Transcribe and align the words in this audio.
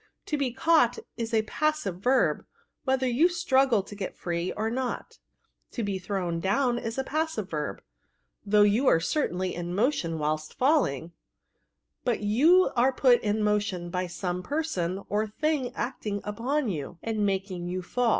To 0.25 0.35
be 0.35 0.51
camght 0.51 0.97
is 1.15 1.31
a 1.31 1.43
passive 1.43 1.99
verb, 1.99 2.43
whether 2.85 3.05
you 3.05 3.29
struggle 3.29 3.83
to 3.83 3.95
get 3.95 4.17
free 4.17 4.51
or 4.53 4.71
not: 4.71 5.19
to 5.73 5.83
be 5.83 5.99
thrown 5.99 6.39
down 6.39 6.79
is 6.79 6.97
a 6.97 7.03
passive 7.03 7.51
verb, 7.51 7.83
though 8.43 8.63
you 8.63 8.87
are 8.87 8.99
certainly 8.99 9.53
in 9.53 9.75
motion 9.75 10.17
whilst 10.17 10.55
falling; 10.55 11.11
but 12.03 12.21
you 12.21 12.71
axe 12.75 12.99
put 12.99 13.21
in 13.21 13.43
motion 13.43 13.91
by 13.91 14.07
some 14.07 14.41
person 14.41 15.03
or 15.07 15.27
thing 15.27 15.71
acting 15.75 16.21
upon 16.23 16.67
you, 16.67 16.97
and 17.03 17.23
making 17.23 17.67
you 17.67 17.83
faU." 17.83 18.09